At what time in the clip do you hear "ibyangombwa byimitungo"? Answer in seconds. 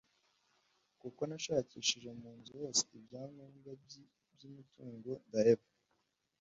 2.97-5.11